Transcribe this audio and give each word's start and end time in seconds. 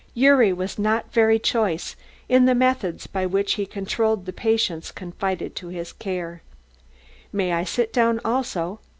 Gyuri 0.17 0.51
was 0.51 0.79
not 0.79 1.13
very 1.13 1.37
choice 1.37 1.95
in 2.27 2.45
the 2.45 2.55
methods 2.55 3.05
by 3.05 3.27
which 3.27 3.53
he 3.53 3.67
controlled 3.67 4.25
the 4.25 4.33
patients 4.33 4.91
confided 4.91 5.55
to 5.57 5.67
his 5.67 5.93
care. 5.93 6.41
"May 7.31 7.53
I 7.53 7.63
sit 7.63 7.93
down 7.93 8.19
also?" 8.25 8.79